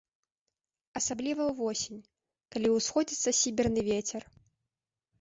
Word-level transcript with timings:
Асабліва 0.99 1.41
ўвосень, 1.51 2.01
калі 2.57 2.67
ўсходзіцца 2.79 3.37
сіберны 3.45 3.81
вецер. 3.93 4.21